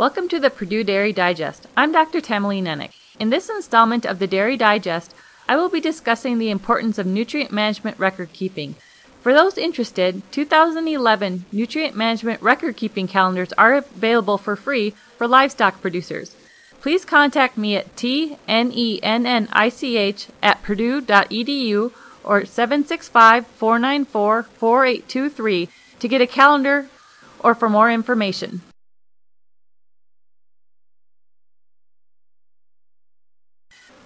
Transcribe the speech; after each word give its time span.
Welcome 0.00 0.28
to 0.28 0.40
the 0.40 0.48
Purdue 0.48 0.82
Dairy 0.82 1.12
Digest. 1.12 1.66
I'm 1.76 1.92
Dr. 1.92 2.22
Tamilee 2.22 2.62
Nennich. 2.62 2.94
In 3.18 3.28
this 3.28 3.50
installment 3.50 4.06
of 4.06 4.18
the 4.18 4.26
Dairy 4.26 4.56
Digest, 4.56 5.14
I 5.46 5.56
will 5.56 5.68
be 5.68 5.78
discussing 5.78 6.38
the 6.38 6.48
importance 6.48 6.96
of 6.96 7.04
nutrient 7.04 7.52
management 7.52 7.98
record 7.98 8.32
keeping. 8.32 8.76
For 9.20 9.34
those 9.34 9.58
interested, 9.58 10.22
2011 10.32 11.44
nutrient 11.52 11.94
management 11.94 12.40
record 12.40 12.78
keeping 12.78 13.08
calendars 13.08 13.52
are 13.58 13.74
available 13.74 14.38
for 14.38 14.56
free 14.56 14.94
for 15.18 15.28
livestock 15.28 15.82
producers. 15.82 16.34
Please 16.80 17.04
contact 17.04 17.58
me 17.58 17.76
at 17.76 17.94
tnennich 17.94 19.00
at 20.42 20.62
purdue.edu 20.62 21.92
or 22.24 22.46
765 22.46 23.46
494 23.46 24.42
4823 24.44 25.68
to 25.98 26.08
get 26.08 26.22
a 26.22 26.26
calendar 26.26 26.88
or 27.40 27.54
for 27.54 27.68
more 27.68 27.90
information. 27.90 28.62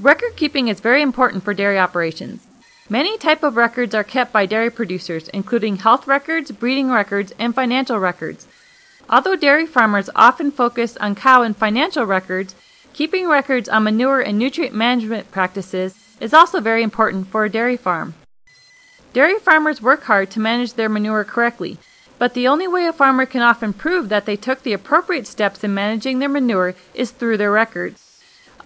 Record 0.00 0.34
keeping 0.34 0.68
is 0.68 0.80
very 0.80 1.02
important 1.02 1.44
for 1.44 1.52
dairy 1.52 1.78
operations. 1.78 2.46
Many 2.88 3.18
type 3.18 3.42
of 3.42 3.58
records 3.58 3.94
are 3.94 4.02
kept 4.02 4.32
by 4.32 4.46
dairy 4.46 4.70
producers, 4.70 5.28
including 5.28 5.76
health 5.76 6.06
records, 6.06 6.50
breeding 6.52 6.90
records, 6.90 7.34
and 7.38 7.54
financial 7.54 7.98
records. 7.98 8.46
Although 9.10 9.36
dairy 9.36 9.66
farmers 9.66 10.08
often 10.16 10.52
focus 10.52 10.96
on 10.96 11.16
cow 11.16 11.42
and 11.42 11.54
financial 11.54 12.06
records, 12.06 12.54
keeping 12.94 13.28
records 13.28 13.68
on 13.68 13.84
manure 13.84 14.20
and 14.22 14.38
nutrient 14.38 14.74
management 14.74 15.30
practices 15.30 15.94
is 16.18 16.32
also 16.32 16.60
very 16.60 16.82
important 16.82 17.26
for 17.26 17.44
a 17.44 17.50
dairy 17.50 17.76
farm. 17.76 18.14
Dairy 19.12 19.38
farmers 19.38 19.82
work 19.82 20.04
hard 20.04 20.30
to 20.30 20.40
manage 20.40 20.72
their 20.72 20.88
manure 20.88 21.24
correctly, 21.24 21.76
but 22.18 22.32
the 22.32 22.48
only 22.48 22.66
way 22.66 22.86
a 22.86 22.92
farmer 22.94 23.26
can 23.26 23.42
often 23.42 23.74
prove 23.74 24.08
that 24.08 24.24
they 24.24 24.36
took 24.36 24.62
the 24.62 24.72
appropriate 24.72 25.26
steps 25.26 25.62
in 25.62 25.74
managing 25.74 26.20
their 26.20 26.28
manure 26.30 26.74
is 26.94 27.10
through 27.10 27.36
their 27.36 27.52
records. 27.52 28.09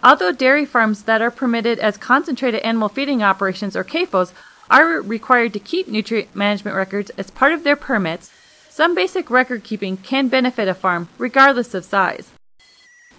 Although 0.04 0.32
dairy 0.32 0.66
farms 0.66 1.04
that 1.04 1.22
are 1.22 1.30
permitted 1.30 1.78
as 1.78 1.96
concentrated 1.96 2.60
animal 2.60 2.90
feeding 2.90 3.22
operations 3.22 3.74
or 3.74 3.82
CAFOs 3.82 4.34
are 4.70 5.00
required 5.00 5.54
to 5.54 5.58
keep 5.58 5.88
nutrient 5.88 6.36
management 6.36 6.76
records 6.76 7.10
as 7.16 7.30
part 7.30 7.54
of 7.54 7.64
their 7.64 7.74
permits, 7.74 8.30
some 8.68 8.94
basic 8.94 9.30
record 9.30 9.64
keeping 9.64 9.96
can 9.96 10.28
benefit 10.28 10.68
a 10.68 10.74
farm 10.74 11.08
regardless 11.16 11.72
of 11.72 11.86
size. 11.86 12.28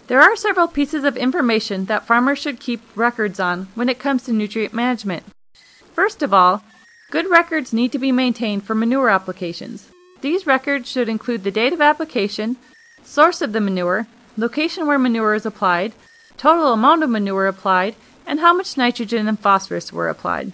There 0.06 0.22
are 0.22 0.36
several 0.36 0.68
pieces 0.68 1.04
of 1.04 1.18
information 1.18 1.86
that 1.86 2.06
farmers 2.06 2.38
should 2.38 2.60
keep 2.60 2.82
records 2.96 3.40
on 3.40 3.68
when 3.74 3.90
it 3.90 3.98
comes 3.98 4.24
to 4.24 4.32
nutrient 4.32 4.74
management. 4.74 5.24
First 5.92 6.22
of 6.22 6.36
all, 6.36 6.62
good 7.10 7.28
records 7.28 7.74
need 7.74 7.92
to 7.94 7.98
be 7.98 8.12
maintained 8.12 8.64
for 8.64 8.76
manure 8.76 9.10
applications. 9.10 9.90
These 10.22 10.46
records 10.46 10.88
should 10.88 11.10
include 11.10 11.44
the 11.44 11.50
date 11.50 11.74
of 11.74 11.82
application, 11.82 12.58
source 13.04 13.42
of 13.42 13.54
the 13.54 13.62
manure, 13.62 14.06
location 14.38 14.86
where 14.86 15.00
manure 15.00 15.34
is 15.34 15.48
applied, 15.48 15.94
total 16.38 16.74
amount 16.74 17.04
of 17.04 17.10
manure 17.10 17.48
applied, 17.48 17.96
and 18.26 18.40
how 18.40 18.54
much 18.54 18.78
nitrogen 18.78 19.28
and 19.28 19.40
phosphorus 19.40 19.94
were 19.94 20.10
applied. 20.10 20.52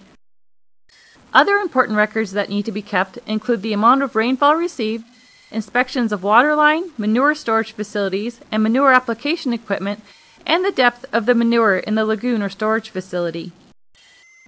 Other 1.32 1.56
important 1.56 1.96
records 1.96 2.32
that 2.32 2.50
need 2.50 2.64
to 2.66 2.72
be 2.72 2.82
kept 2.82 3.18
include 3.26 3.62
the 3.62 3.72
amount 3.72 4.02
of 4.02 4.14
rainfall 4.14 4.56
received, 4.56 5.04
inspections 5.50 6.12
of 6.12 6.22
waterline, 6.22 6.90
manure 6.98 7.34
storage 7.34 7.72
facilities, 7.72 8.40
and 8.50 8.62
manure 8.62 8.92
application 8.92 9.52
equipment, 9.52 10.02
and 10.46 10.64
the 10.64 10.72
depth 10.72 11.06
of 11.12 11.26
the 11.26 11.34
manure 11.34 11.78
in 11.78 11.94
the 11.94 12.04
lagoon 12.04 12.42
or 12.42 12.48
storage 12.48 12.90
facility. 12.90 13.52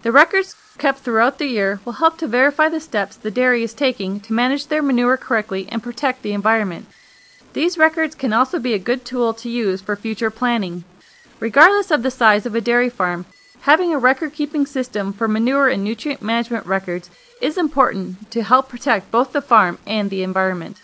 The 0.03 0.13
records 0.13 0.55
kept 0.77 0.99
throughout 0.99 1.39
the 1.39 1.47
year 1.47 1.81
will 1.85 1.95
help 1.95 2.19
to 2.19 2.27
verify 2.27 2.69
the 2.69 2.81
steps 2.81 3.17
the 3.17 3.31
dairy 3.31 3.63
is 3.63 3.73
taking 3.73 4.21
to 4.21 4.33
manage 4.33 4.67
their 4.67 4.83
manure 4.83 5.17
correctly 5.17 5.67
and 5.71 5.83
protect 5.83 6.23
the 6.23 6.33
environment. 6.33 6.87
These 7.55 7.79
records 7.79 8.15
can 8.15 8.33
also 8.33 8.59
be 8.59 8.75
a 8.75 8.79
good 8.79 9.05
tool 9.05 9.33
to 9.35 9.49
use 9.49 9.81
for 9.81 9.97
future 9.97 10.31
planning. 10.31 10.85
Regardless 11.45 11.91
of 11.91 12.03
the 12.03 12.11
size 12.11 12.47
of 12.47 12.55
a 12.55 12.61
dairy 12.63 12.89
farm, 12.89 13.27
having 13.69 13.93
a 13.93 13.99
record 13.99 14.33
keeping 14.33 14.65
system 14.65 15.13
for 15.13 15.29
manure 15.29 15.69
and 15.69 15.85
nutrient 15.85 16.23
management 16.23 16.65
records 16.65 17.11
is 17.43 17.59
important 17.59 18.31
to 18.31 18.43
help 18.43 18.71
protect 18.71 19.11
both 19.11 19.35
the 19.35 19.43
farm 19.43 19.79
and 19.87 20.09
the 20.09 20.23
environment. 20.23 20.79